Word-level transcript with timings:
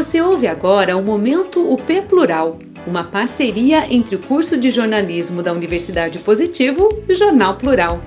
Você 0.00 0.18
ouve 0.18 0.46
agora 0.46 0.96
o 0.96 1.02
Momento 1.02 1.70
UP 1.70 2.00
Plural, 2.08 2.58
uma 2.86 3.04
parceria 3.04 3.84
entre 3.92 4.16
o 4.16 4.18
curso 4.18 4.56
de 4.56 4.70
jornalismo 4.70 5.42
da 5.42 5.52
Universidade 5.52 6.18
Positivo 6.20 6.88
e 7.06 7.12
o 7.12 7.14
Jornal 7.14 7.56
Plural. 7.56 8.00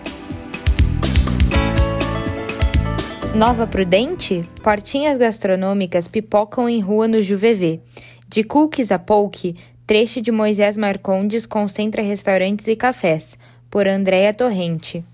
Nova 3.36 3.68
Prudente? 3.68 4.44
Portinhas 4.64 5.18
gastronômicas 5.18 6.08
pipocam 6.08 6.68
em 6.68 6.80
rua 6.80 7.08
no 7.08 7.22
Juvevê. 7.22 7.80
De 8.28 8.44
cookies 8.44 8.92
a 8.92 8.98
poke, 8.98 9.56
trecho 9.86 10.20
de 10.20 10.32
Moisés 10.32 10.76
Marcondes 10.76 11.46
concentra 11.46 12.02
restaurantes 12.02 12.68
e 12.68 12.76
cafés, 12.76 13.38
por 13.70 13.88
Andréa 13.88 14.34
Torrente. 14.34 15.06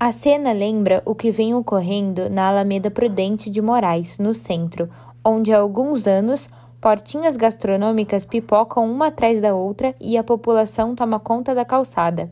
A 0.00 0.12
cena 0.12 0.52
lembra 0.52 1.02
o 1.04 1.12
que 1.12 1.28
vem 1.28 1.54
ocorrendo 1.54 2.30
na 2.30 2.46
Alameda 2.46 2.88
Prudente 2.88 3.50
de 3.50 3.60
Moraes, 3.60 4.16
no 4.20 4.32
centro, 4.32 4.88
onde 5.24 5.52
há 5.52 5.58
alguns 5.58 6.06
anos 6.06 6.48
portinhas 6.80 7.36
gastronômicas 7.36 8.24
pipocam 8.24 8.90
uma 8.90 9.08
atrás 9.08 9.40
da 9.40 9.54
outra 9.54 9.94
e 10.00 10.16
a 10.16 10.24
população 10.24 10.94
toma 10.94 11.18
conta 11.18 11.54
da 11.54 11.64
calçada. 11.64 12.30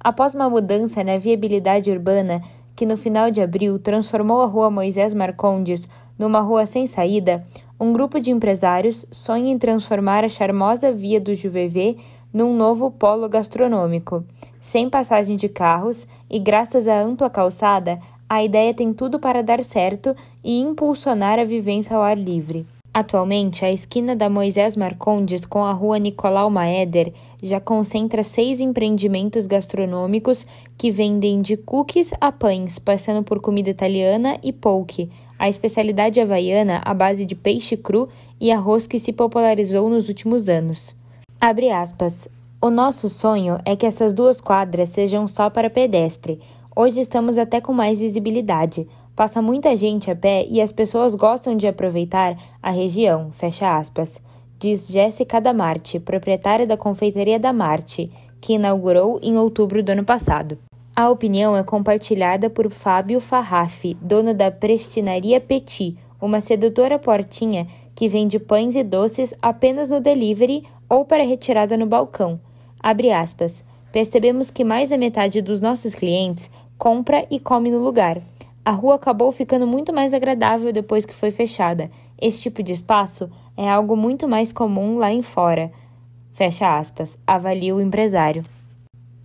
Após 0.00 0.34
uma 0.34 0.50
mudança 0.50 1.04
na 1.04 1.18
viabilidade 1.18 1.90
urbana, 1.90 2.42
que 2.74 2.86
no 2.86 2.96
final 2.96 3.30
de 3.30 3.40
abril 3.40 3.78
transformou 3.78 4.40
a 4.40 4.46
rua 4.46 4.70
Moisés 4.70 5.14
Marcondes 5.14 5.86
numa 6.18 6.40
rua 6.40 6.66
sem 6.66 6.86
saída, 6.86 7.44
um 7.78 7.92
grupo 7.92 8.20
de 8.20 8.30
empresários 8.30 9.04
sonha 9.10 9.50
em 9.50 9.58
transformar 9.58 10.24
a 10.24 10.28
charmosa 10.28 10.92
via 10.92 11.20
do 11.20 11.34
Juvevê 11.34 11.96
num 12.32 12.56
novo 12.56 12.90
polo 12.90 13.28
gastronômico. 13.28 14.24
Sem 14.60 14.88
passagem 14.88 15.36
de 15.36 15.48
carros 15.48 16.06
e 16.30 16.38
graças 16.38 16.88
à 16.88 17.00
ampla 17.00 17.28
calçada, 17.28 18.00
a 18.32 18.42
ideia 18.42 18.72
tem 18.72 18.94
tudo 18.94 19.18
para 19.18 19.42
dar 19.42 19.62
certo 19.62 20.16
e 20.42 20.58
impulsionar 20.58 21.38
a 21.38 21.44
vivência 21.44 21.94
ao 21.94 22.02
ar 22.02 22.16
livre. 22.16 22.64
Atualmente, 22.94 23.62
a 23.62 23.70
esquina 23.70 24.16
da 24.16 24.30
Moisés 24.30 24.74
Marcondes 24.74 25.44
com 25.44 25.62
a 25.62 25.72
rua 25.72 25.98
Nicolau 25.98 26.48
Maeder 26.48 27.12
já 27.42 27.60
concentra 27.60 28.22
seis 28.22 28.58
empreendimentos 28.58 29.46
gastronômicos 29.46 30.46
que 30.78 30.90
vendem 30.90 31.42
de 31.42 31.58
cookies 31.58 32.10
a 32.18 32.32
pães, 32.32 32.78
passando 32.78 33.22
por 33.22 33.38
comida 33.38 33.68
italiana 33.68 34.38
e 34.42 34.50
poke, 34.50 35.10
a 35.38 35.46
especialidade 35.46 36.18
havaiana 36.18 36.80
à 36.86 36.94
base 36.94 37.26
de 37.26 37.34
peixe 37.34 37.76
cru 37.76 38.08
e 38.40 38.50
arroz 38.50 38.86
que 38.86 38.98
se 38.98 39.12
popularizou 39.12 39.90
nos 39.90 40.08
últimos 40.08 40.48
anos. 40.48 40.96
Abre 41.38 41.70
aspas. 41.70 42.30
O 42.62 42.70
nosso 42.70 43.08
sonho 43.08 43.58
é 43.64 43.74
que 43.74 43.84
essas 43.84 44.14
duas 44.14 44.40
quadras 44.40 44.88
sejam 44.88 45.26
só 45.26 45.50
para 45.50 45.68
pedestre, 45.68 46.38
Hoje 46.74 47.00
estamos 47.00 47.36
até 47.36 47.60
com 47.60 47.74
mais 47.74 48.00
visibilidade. 48.00 48.88
Passa 49.14 49.42
muita 49.42 49.76
gente 49.76 50.10
a 50.10 50.16
pé 50.16 50.46
e 50.48 50.58
as 50.58 50.72
pessoas 50.72 51.14
gostam 51.14 51.54
de 51.54 51.68
aproveitar 51.68 52.34
a 52.62 52.70
região, 52.70 53.30
fecha 53.30 53.76
aspas, 53.76 54.22
diz 54.58 54.88
Jéssica 54.88 55.38
da 55.38 55.52
Marte, 55.52 56.00
proprietária 56.00 56.66
da 56.66 56.74
confeitaria 56.74 57.38
da 57.38 57.52
Marte, 57.52 58.10
que 58.40 58.54
inaugurou 58.54 59.20
em 59.22 59.36
outubro 59.36 59.82
do 59.82 59.90
ano 59.90 60.02
passado. 60.02 60.56
A 60.96 61.10
opinião 61.10 61.54
é 61.54 61.62
compartilhada 61.62 62.48
por 62.48 62.70
Fábio 62.70 63.20
Farrafi, 63.20 63.94
dono 64.00 64.32
da 64.32 64.50
Prestinaria 64.50 65.38
Petit, 65.42 65.98
uma 66.18 66.40
sedutora 66.40 66.98
portinha 66.98 67.66
que 67.94 68.08
vende 68.08 68.38
pães 68.38 68.76
e 68.76 68.82
doces 68.82 69.34
apenas 69.42 69.90
no 69.90 70.00
delivery 70.00 70.64
ou 70.88 71.04
para 71.04 71.22
retirada 71.22 71.76
no 71.76 71.84
balcão. 71.84 72.40
Abre 72.80 73.12
aspas. 73.12 73.62
Percebemos 73.92 74.50
que 74.50 74.64
mais 74.64 74.88
da 74.88 74.96
metade 74.96 75.42
dos 75.42 75.60
nossos 75.60 75.94
clientes 75.94 76.50
compra 76.78 77.26
e 77.30 77.38
come 77.38 77.70
no 77.70 77.78
lugar. 77.78 78.20
A 78.64 78.70
rua 78.70 78.94
acabou 78.94 79.30
ficando 79.30 79.66
muito 79.66 79.92
mais 79.92 80.14
agradável 80.14 80.72
depois 80.72 81.04
que 81.04 81.14
foi 81.14 81.30
fechada. 81.30 81.90
Esse 82.20 82.40
tipo 82.40 82.62
de 82.62 82.72
espaço 82.72 83.30
é 83.56 83.68
algo 83.68 83.96
muito 83.96 84.26
mais 84.26 84.52
comum 84.52 84.98
lá 84.98 85.12
em 85.12 85.20
fora. 85.20 85.70
Fecha 86.32 86.78
aspas, 86.78 87.18
avalia 87.26 87.74
o 87.74 87.80
empresário. 87.80 88.44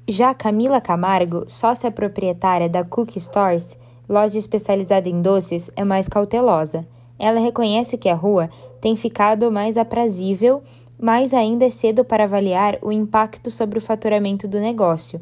Já 0.07 0.33
Camila 0.33 0.81
Camargo, 0.81 1.45
sócia 1.47 1.89
proprietária 1.89 2.67
da 2.67 2.83
Cookie 2.83 3.19
Stores, 3.19 3.77
loja 4.07 4.38
especializada 4.38 5.07
em 5.07 5.22
doces, 5.22 5.69
é 5.75 5.83
mais 5.83 6.07
cautelosa. 6.07 6.85
Ela 7.19 7.39
reconhece 7.39 7.97
que 7.97 8.09
a 8.09 8.16
rua 8.16 8.50
tem 8.81 8.95
ficado 8.95 9.51
mais 9.51 9.77
aprazível, 9.77 10.61
mas 10.99 11.33
ainda 11.33 11.65
é 11.65 11.69
cedo 11.69 12.03
para 12.03 12.23
avaliar 12.23 12.77
o 12.81 12.91
impacto 12.91 13.51
sobre 13.51 13.77
o 13.77 13.81
faturamento 13.81 14.47
do 14.47 14.59
negócio. 14.59 15.21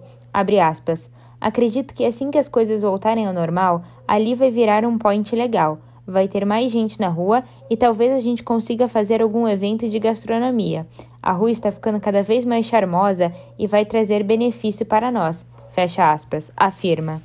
Acredito 1.39 1.93
que 1.93 2.05
assim 2.05 2.31
que 2.31 2.37
as 2.37 2.49
coisas 2.49 2.81
voltarem 2.81 3.27
ao 3.27 3.33
normal, 3.33 3.83
ali 4.07 4.33
vai 4.33 4.49
virar 4.49 4.85
um 4.85 4.97
point 4.97 5.35
legal. 5.35 5.77
Vai 6.07 6.27
ter 6.27 6.45
mais 6.45 6.71
gente 6.71 6.99
na 6.99 7.07
rua 7.07 7.43
e 7.69 7.75
talvez 7.75 8.13
a 8.13 8.19
gente 8.19 8.43
consiga 8.43 8.87
fazer 8.87 9.21
algum 9.21 9.47
evento 9.47 9.89
de 9.89 9.97
gastronomia. 9.97 10.85
A 11.21 11.31
rua 11.31 11.51
está 11.51 11.71
ficando 11.71 11.99
cada 11.99 12.21
vez 12.21 12.45
mais 12.45 12.65
charmosa 12.65 13.33
e 13.57 13.65
vai 13.65 13.85
trazer 13.85 14.23
benefício 14.23 14.85
para 14.85 15.11
nós. 15.11 15.45
Fecha 15.71 16.11
aspas, 16.11 16.51
afirma. 16.55 17.21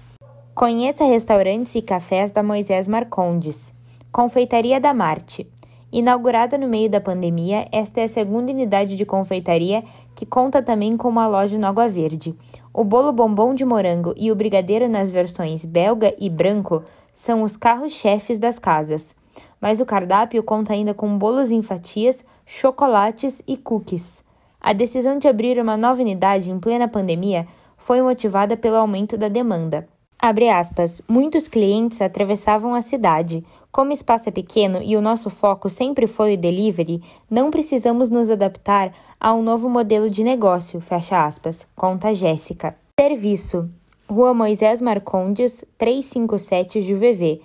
Conheça 0.54 1.04
restaurantes 1.04 1.74
e 1.74 1.82
cafés 1.82 2.30
da 2.30 2.42
Moisés 2.42 2.88
Marcondes. 2.88 3.72
Confeitaria 4.10 4.80
da 4.80 4.92
Marte. 4.92 5.46
Inaugurada 5.92 6.56
no 6.56 6.68
meio 6.68 6.88
da 6.88 7.00
pandemia, 7.00 7.66
esta 7.72 8.00
é 8.00 8.04
a 8.04 8.08
segunda 8.08 8.52
unidade 8.52 8.96
de 8.96 9.04
confeitaria 9.04 9.82
que 10.14 10.24
conta 10.24 10.62
também 10.62 10.96
com 10.96 11.08
uma 11.08 11.26
loja 11.26 11.58
no 11.58 11.66
Água 11.66 11.88
Verde. 11.88 12.32
O 12.72 12.84
bolo 12.84 13.10
bombom 13.10 13.54
de 13.54 13.64
morango 13.64 14.14
e 14.16 14.30
o 14.30 14.36
brigadeiro 14.36 14.88
nas 14.88 15.10
versões 15.10 15.64
belga 15.64 16.14
e 16.16 16.30
branco 16.30 16.84
são 17.12 17.42
os 17.42 17.56
carros-chefes 17.56 18.38
das 18.38 18.56
casas. 18.56 19.16
Mas 19.60 19.80
o 19.80 19.86
cardápio 19.86 20.44
conta 20.44 20.74
ainda 20.74 20.94
com 20.94 21.18
bolos 21.18 21.50
em 21.50 21.60
fatias, 21.60 22.24
chocolates 22.46 23.42
e 23.44 23.56
cookies. 23.56 24.24
A 24.60 24.72
decisão 24.72 25.18
de 25.18 25.26
abrir 25.26 25.58
uma 25.58 25.76
nova 25.76 26.00
unidade 26.00 26.52
em 26.52 26.60
plena 26.60 26.86
pandemia 26.86 27.48
foi 27.76 28.00
motivada 28.00 28.56
pelo 28.56 28.76
aumento 28.76 29.18
da 29.18 29.28
demanda. 29.28 29.88
Aspas, 30.22 31.00
muitos 31.08 31.48
clientes 31.48 32.02
atravessavam 32.02 32.74
a 32.74 32.82
cidade. 32.82 33.42
Como 33.72 33.90
o 33.90 33.94
espaço 33.94 34.28
é 34.28 34.32
pequeno 34.32 34.82
e 34.82 34.96
o 34.96 35.00
nosso 35.00 35.30
foco 35.30 35.70
sempre 35.70 36.06
foi 36.06 36.34
o 36.34 36.38
delivery, 36.38 37.02
não 37.30 37.50
precisamos 37.50 38.10
nos 38.10 38.30
adaptar 38.30 38.92
a 39.18 39.32
um 39.32 39.42
novo 39.42 39.70
modelo 39.70 40.10
de 40.10 40.22
negócio, 40.22 40.78
fecha 40.80 41.24
aspas, 41.24 41.66
conta 41.74 42.12
Jéssica. 42.12 42.76
Serviço. 43.00 43.70
Rua 44.10 44.34
Moisés 44.34 44.82
Marcondes, 44.82 45.64
357 45.78 46.82
Juvevê. 46.82 47.40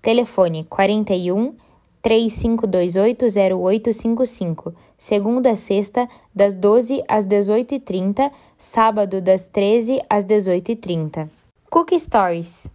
Telefone 0.00 0.64
41 0.64 1.54
35280855. 2.02 4.72
Segunda 4.98 5.50
a 5.50 5.56
sexta, 5.56 6.08
das 6.34 6.56
12 6.56 7.04
às 7.08 7.26
18h30, 7.26 8.30
sábado 8.56 9.20
das 9.20 9.46
13 9.48 10.00
às 10.08 10.24
18h30. 10.24 11.28
Cookie 11.74 11.98
Stories 11.98 12.70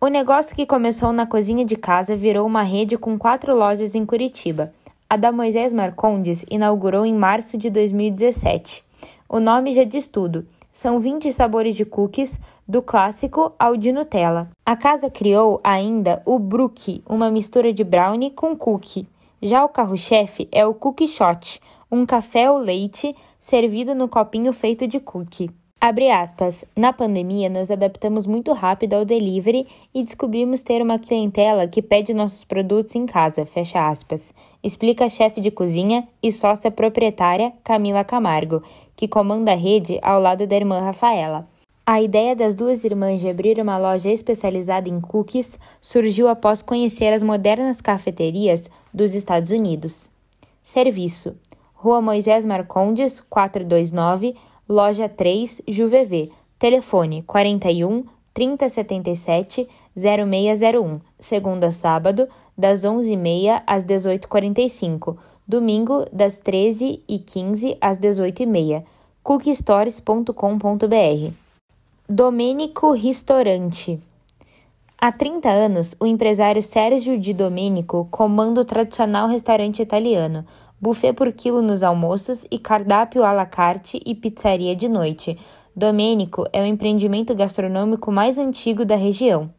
O 0.00 0.08
negócio 0.08 0.56
que 0.56 0.66
começou 0.66 1.12
na 1.12 1.28
cozinha 1.28 1.64
de 1.64 1.76
casa 1.76 2.16
virou 2.16 2.44
uma 2.44 2.64
rede 2.64 2.98
com 2.98 3.16
quatro 3.16 3.56
lojas 3.56 3.94
em 3.94 4.04
Curitiba. 4.04 4.74
A 5.08 5.16
da 5.16 5.30
Moisés 5.30 5.72
Marcondes 5.72 6.44
inaugurou 6.50 7.06
em 7.06 7.14
março 7.14 7.56
de 7.56 7.70
2017. 7.70 8.84
O 9.28 9.38
nome 9.38 9.72
já 9.72 9.84
diz 9.84 10.08
tudo. 10.08 10.44
São 10.72 10.98
20 10.98 11.32
sabores 11.32 11.76
de 11.76 11.84
cookies, 11.84 12.40
do 12.66 12.82
clássico 12.82 13.52
ao 13.56 13.76
de 13.76 13.92
Nutella. 13.92 14.50
A 14.66 14.74
casa 14.74 15.08
criou 15.08 15.60
ainda 15.62 16.20
o 16.26 16.36
Brook, 16.36 17.00
uma 17.08 17.30
mistura 17.30 17.72
de 17.72 17.84
brownie 17.84 18.32
com 18.32 18.56
cookie. 18.56 19.06
Já 19.40 19.64
o 19.64 19.68
carro-chefe 19.68 20.48
é 20.50 20.66
o 20.66 20.74
Cookie 20.74 21.06
Shot, 21.06 21.60
um 21.88 22.04
café 22.04 22.46
ao 22.46 22.58
leite 22.58 23.14
servido 23.38 23.94
no 23.94 24.08
copinho 24.08 24.52
feito 24.52 24.84
de 24.84 24.98
cookie. 24.98 25.48
Abre 25.80 26.10
aspas. 26.10 26.64
Na 26.74 26.92
pandemia, 26.92 27.48
nos 27.48 27.70
adaptamos 27.70 28.26
muito 28.26 28.52
rápido 28.52 28.94
ao 28.94 29.04
delivery 29.04 29.64
e 29.94 30.02
descobrimos 30.02 30.60
ter 30.60 30.82
uma 30.82 30.98
clientela 30.98 31.68
que 31.68 31.80
pede 31.80 32.12
nossos 32.12 32.42
produtos 32.42 32.96
em 32.96 33.06
casa. 33.06 33.46
Fecha 33.46 33.88
aspas. 33.88 34.34
Explica 34.60 35.04
a 35.04 35.08
chefe 35.08 35.40
de 35.40 35.52
cozinha 35.52 36.08
e 36.20 36.32
sócia 36.32 36.68
proprietária 36.68 37.52
Camila 37.62 38.02
Camargo, 38.02 38.60
que 38.96 39.06
comanda 39.06 39.52
a 39.52 39.54
rede 39.54 40.00
ao 40.02 40.20
lado 40.20 40.48
da 40.48 40.56
irmã 40.56 40.80
Rafaela. 40.80 41.46
A 41.86 42.02
ideia 42.02 42.34
das 42.34 42.56
duas 42.56 42.82
irmãs 42.82 43.20
de 43.20 43.28
abrir 43.28 43.60
uma 43.60 43.78
loja 43.78 44.10
especializada 44.10 44.88
em 44.88 45.00
cookies 45.00 45.56
surgiu 45.80 46.28
após 46.28 46.60
conhecer 46.60 47.12
as 47.12 47.22
modernas 47.22 47.80
cafeterias 47.80 48.68
dos 48.92 49.14
Estados 49.14 49.52
Unidos. 49.52 50.10
Serviço: 50.60 51.36
Rua 51.72 52.02
Moisés 52.02 52.44
Marcondes, 52.44 53.20
429 53.20 54.34
Loja 54.68 55.08
3, 55.08 55.62
Juvevê. 55.66 56.28
Telefone 56.58 57.22
41 57.22 58.04
3077 58.34 59.66
0601. 59.96 61.00
Segunda 61.18 61.70
sábado, 61.70 62.28
das 62.56 62.82
11h30 62.82 63.62
às 63.66 63.84
18h45. 63.84 65.16
Domingo, 65.46 66.04
das 66.12 66.38
13h15 66.38 67.78
às 67.80 67.96
18h30. 67.96 68.84
cookstores.com.br 69.22 71.32
Domênico 72.08 72.92
Restaurante 72.92 74.00
Há 75.00 75.12
30 75.12 75.48
anos, 75.48 75.94
o 76.00 76.06
empresário 76.06 76.60
Sérgio 76.60 77.16
Di 77.18 77.32
Domenico 77.32 78.08
comanda 78.10 78.60
o 78.60 78.64
tradicional 78.64 79.28
restaurante 79.28 79.80
italiano, 79.80 80.44
buffet 80.80 81.12
por 81.12 81.32
quilo 81.32 81.60
nos 81.60 81.82
almoços 81.82 82.46
e 82.50 82.58
cardápio 82.58 83.24
à 83.24 83.32
la 83.32 83.46
carte 83.46 84.00
e 84.04 84.14
pizzaria 84.14 84.74
de 84.74 84.88
noite. 84.88 85.38
Domênico 85.74 86.46
é 86.52 86.62
o 86.62 86.66
empreendimento 86.66 87.34
gastronômico 87.34 88.10
mais 88.10 88.38
antigo 88.38 88.84
da 88.84 88.96
região. 88.96 89.50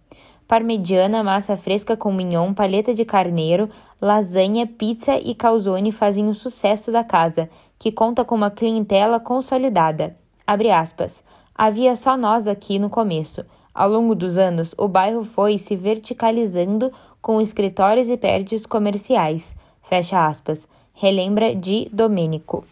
Parmegiana, 0.47 1.23
massa 1.23 1.55
fresca 1.55 1.95
com 1.95 2.11
mignon, 2.11 2.53
paleta 2.53 2.93
de 2.93 3.05
carneiro, 3.05 3.69
lasanha, 4.01 4.65
pizza 4.65 5.15
e 5.17 5.35
calzone 5.35 5.91
fazem 5.91 6.27
o 6.27 6.33
sucesso 6.33 6.91
da 6.91 7.03
casa, 7.03 7.49
que 7.77 7.91
conta 7.91 8.25
com 8.25 8.33
uma 8.33 8.49
clientela 8.49 9.19
consolidada. 9.19 10.17
Abre 10.47 10.71
aspas. 10.71 11.23
Havia 11.53 11.95
só 11.95 12.17
nós 12.17 12.47
aqui 12.47 12.79
no 12.79 12.89
começo. 12.89 13.45
Ao 13.73 13.87
longo 13.87 14.15
dos 14.15 14.37
anos, 14.37 14.73
o 14.77 14.87
bairro 14.87 15.23
foi 15.23 15.59
se 15.59 15.75
verticalizando 15.75 16.91
com 17.21 17.39
escritórios 17.39 18.09
e 18.09 18.17
prédios 18.17 18.65
comerciais. 18.65 19.55
Fecha 19.83 20.25
aspas. 20.25 20.67
Relembra 21.01 21.55
de 21.55 21.87
Domênico. 21.93 22.65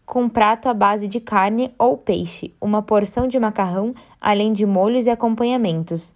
com 0.05 0.29
prato 0.29 0.69
à 0.69 0.75
base 0.75 1.07
de 1.07 1.19
carne 1.19 1.73
ou 1.79 1.97
peixe, 1.97 2.53
uma 2.61 2.83
porção 2.83 3.27
de 3.27 3.39
macarrão, 3.39 3.95
além 4.21 4.53
de 4.53 4.63
molhos 4.63 5.07
e 5.07 5.09
acompanhamentos. 5.09 6.13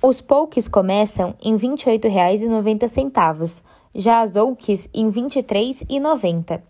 Os 0.00 0.20
pokes 0.20 0.68
começam 0.68 1.34
em 1.42 1.56
R$ 1.56 1.68
28,90, 1.70 3.62
já 3.92 4.20
as 4.20 4.36
oukes 4.36 4.88
em 4.94 5.10
R$ 5.10 5.22
23,90. 5.22 6.62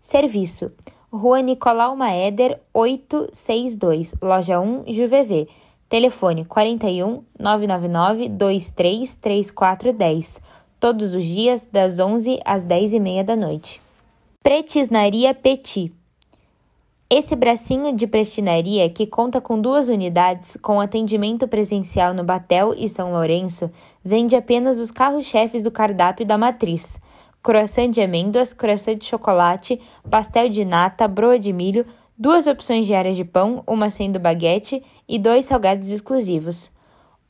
Serviço: 0.00 0.70
Rua 1.12 1.42
Nicolau 1.42 1.96
Maeder, 1.96 2.60
862, 2.72 4.14
Loja 4.22 4.60
1, 4.60 4.84
Juvevê. 4.86 5.48
Telefone 5.88 6.44
41 6.44 7.24
999 7.38 8.28
23 8.28 9.14
3410. 9.16 10.40
Todos 10.78 11.12
os 11.12 11.24
dias, 11.24 11.68
das 11.70 11.98
11 11.98 12.38
às 12.44 12.62
10 12.62 12.94
e 12.94 13.00
meia 13.00 13.24
da 13.24 13.34
noite. 13.34 13.82
Pretisnaria 14.44 15.34
Petit 15.34 15.92
esse 17.08 17.36
bracinho 17.36 17.94
de 17.94 18.04
prestinaria, 18.04 18.90
que 18.90 19.06
conta 19.06 19.40
com 19.40 19.60
duas 19.60 19.88
unidades 19.88 20.58
com 20.60 20.80
atendimento 20.80 21.46
presencial 21.46 22.12
no 22.12 22.24
Batel 22.24 22.74
e 22.76 22.88
São 22.88 23.12
Lourenço, 23.12 23.70
vende 24.04 24.34
apenas 24.34 24.80
os 24.80 24.90
carros-chefes 24.90 25.62
do 25.62 25.70
cardápio 25.70 26.26
da 26.26 26.36
matriz: 26.36 27.00
croissant 27.44 27.90
de 27.90 28.00
amêndoas, 28.00 28.52
croissant 28.52 28.96
de 28.96 29.04
chocolate, 29.04 29.80
pastel 30.10 30.48
de 30.48 30.64
nata, 30.64 31.06
broa 31.06 31.38
de 31.38 31.52
milho, 31.52 31.86
duas 32.18 32.48
opções 32.48 32.86
diárias 32.86 33.14
de 33.14 33.24
pão, 33.24 33.62
uma 33.68 33.88
sendo 33.88 34.18
baguete 34.18 34.82
e 35.08 35.16
dois 35.16 35.46
salgados 35.46 35.88
exclusivos. 35.90 36.72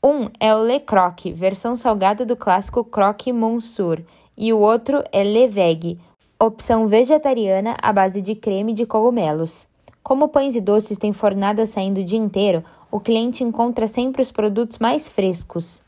Um 0.03 0.27
é 0.39 0.55
o 0.55 0.63
Le 0.63 0.79
Croque, 0.79 1.31
versão 1.31 1.75
salgada 1.75 2.25
do 2.25 2.35
clássico 2.35 2.83
Croque 2.83 3.31
Monsieur, 3.31 4.03
e 4.35 4.51
o 4.51 4.57
outro 4.57 5.03
é 5.11 5.23
Le 5.23 5.47
Veg, 5.47 5.99
Opção 6.39 6.85
vegetariana 6.85 7.75
à 7.81 7.91
base 7.91 8.21
de 8.21 8.35
creme 8.35 8.71
de 8.71 8.85
cogumelos. 8.85 9.66
Como 10.07 10.29
pães 10.29 10.55
e 10.55 10.61
doces 10.61 10.97
têm 10.97 11.11
fornada 11.11 11.65
saindo 11.65 11.99
o 11.99 12.03
dia 12.05 12.17
inteiro, 12.17 12.63
o 12.89 12.97
cliente 12.97 13.43
encontra 13.43 13.87
sempre 13.87 14.21
os 14.21 14.31
produtos 14.31 14.79
mais 14.79 15.05
frescos. 15.09 15.83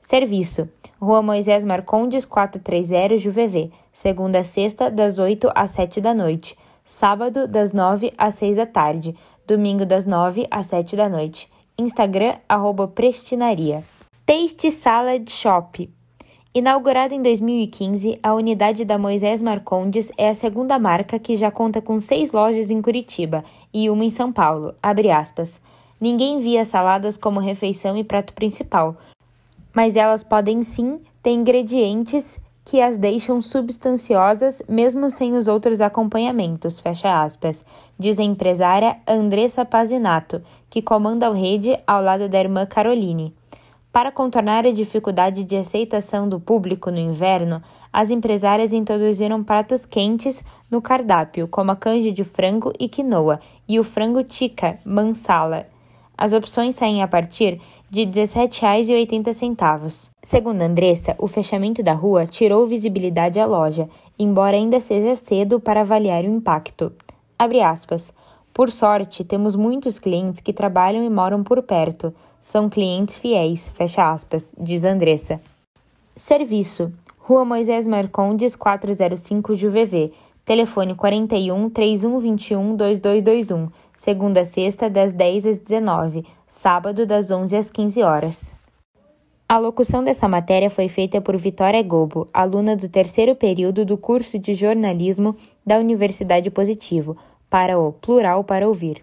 Serviço: 0.00 0.68
Rua 1.02 1.20
Moisés 1.20 1.64
Marcondes 1.64 2.24
430 2.24 3.18
Juvevê, 3.18 3.72
segunda 3.92 4.38
a 4.38 4.44
sexta, 4.44 4.88
das 4.88 5.18
8 5.18 5.50
às 5.56 5.72
7 5.72 6.00
da 6.00 6.14
noite, 6.14 6.56
sábado, 6.84 7.48
das 7.48 7.72
9 7.72 8.12
às 8.16 8.36
6 8.36 8.54
da 8.54 8.64
tarde, 8.64 9.16
domingo, 9.44 9.84
das 9.84 10.06
9 10.06 10.46
às 10.52 10.66
7 10.66 10.94
da 10.94 11.08
noite. 11.08 11.50
Instagram, 11.76 12.36
arroba 12.48 12.86
Prestinaria. 12.86 13.82
Taste 14.24 14.70
Salad 14.70 15.28
Shop 15.28 15.90
Inaugurada 16.56 17.12
em 17.12 17.20
2015, 17.20 18.20
a 18.22 18.32
unidade 18.32 18.84
da 18.84 18.96
Moisés 18.96 19.42
Marcondes 19.42 20.12
é 20.16 20.28
a 20.28 20.36
segunda 20.36 20.78
marca 20.78 21.18
que 21.18 21.34
já 21.34 21.50
conta 21.50 21.82
com 21.82 21.98
seis 21.98 22.30
lojas 22.30 22.70
em 22.70 22.80
Curitiba 22.80 23.44
e 23.72 23.90
uma 23.90 24.04
em 24.04 24.10
São 24.10 24.32
Paulo. 24.32 24.72
Ninguém 26.00 26.40
via 26.40 26.64
saladas 26.64 27.16
como 27.16 27.40
refeição 27.40 27.96
e 27.96 28.04
prato 28.04 28.32
principal, 28.34 28.96
mas 29.74 29.96
elas 29.96 30.22
podem 30.22 30.62
sim 30.62 31.00
ter 31.20 31.32
ingredientes 31.32 32.38
que 32.64 32.80
as 32.80 32.98
deixam 32.98 33.42
substanciosas 33.42 34.62
mesmo 34.68 35.10
sem 35.10 35.36
os 35.36 35.48
outros 35.48 35.80
acompanhamentos, 35.80 36.78
fecha 36.78 37.20
aspas, 37.20 37.64
diz 37.98 38.20
a 38.20 38.22
empresária 38.22 38.96
Andressa 39.08 39.64
Pazinato, 39.64 40.40
que 40.70 40.80
comanda 40.80 41.28
o 41.28 41.34
rede 41.34 41.76
ao 41.84 42.00
lado 42.00 42.28
da 42.28 42.38
irmã 42.38 42.64
Caroline. 42.64 43.34
Para 43.94 44.10
contornar 44.10 44.66
a 44.66 44.72
dificuldade 44.72 45.44
de 45.44 45.56
aceitação 45.56 46.28
do 46.28 46.40
público 46.40 46.90
no 46.90 46.98
inverno, 46.98 47.62
as 47.92 48.10
empresárias 48.10 48.72
introduziram 48.72 49.44
pratos 49.44 49.86
quentes 49.86 50.44
no 50.68 50.82
cardápio, 50.82 51.46
como 51.46 51.70
a 51.70 51.76
canja 51.76 52.10
de 52.10 52.24
frango 52.24 52.72
e 52.76 52.88
quinoa 52.88 53.38
e 53.68 53.78
o 53.78 53.84
frango 53.84 54.24
tikka 54.24 54.80
mansala. 54.84 55.68
As 56.18 56.32
opções 56.32 56.74
saem 56.74 57.04
a 57.04 57.06
partir 57.06 57.60
de 57.88 58.00
R$ 58.00 58.10
17,80. 58.10 60.10
Segundo 60.24 60.62
Andressa, 60.62 61.14
o 61.16 61.28
fechamento 61.28 61.80
da 61.80 61.92
rua 61.92 62.26
tirou 62.26 62.66
visibilidade 62.66 63.38
à 63.38 63.46
loja, 63.46 63.88
embora 64.18 64.56
ainda 64.56 64.80
seja 64.80 65.14
cedo 65.14 65.60
para 65.60 65.82
avaliar 65.82 66.24
o 66.24 66.34
impacto. 66.34 66.92
Por 68.52 68.72
sorte, 68.72 69.22
temos 69.22 69.54
muitos 69.54 70.00
clientes 70.00 70.40
que 70.40 70.52
trabalham 70.52 71.04
e 71.04 71.10
moram 71.10 71.44
por 71.44 71.62
perto. 71.62 72.12
São 72.44 72.68
clientes 72.68 73.16
fiéis, 73.16 73.70
fecha 73.70 74.12
aspas, 74.12 74.54
diz 74.60 74.84
Andressa. 74.84 75.40
Serviço: 76.14 76.92
Rua 77.18 77.42
Moisés 77.42 77.86
Marcondes 77.86 78.54
405 78.54 79.54
Juvevê. 79.54 80.12
Telefone 80.44 80.94
41 80.94 81.70
3121 81.70 82.76
2221. 82.76 83.68
Segunda 83.96 84.42
a 84.42 84.44
sexta, 84.44 84.90
das 84.90 85.14
10 85.14 85.46
às 85.46 85.56
19. 85.56 86.26
Sábado, 86.46 87.06
das 87.06 87.30
11 87.30 87.56
às 87.56 87.70
15 87.70 88.02
horas. 88.02 88.54
A 89.48 89.56
locução 89.56 90.04
dessa 90.04 90.28
matéria 90.28 90.68
foi 90.68 90.86
feita 90.86 91.22
por 91.22 91.38
Vitória 91.38 91.82
Gobo, 91.82 92.28
aluna 92.30 92.76
do 92.76 92.90
terceiro 92.90 93.34
período 93.34 93.86
do 93.86 93.96
curso 93.96 94.38
de 94.38 94.52
jornalismo 94.52 95.34
da 95.64 95.78
Universidade 95.78 96.50
Positivo, 96.50 97.16
para 97.48 97.78
o 97.78 97.94
Plural 97.94 98.44
para 98.44 98.68
Ouvir. 98.68 99.02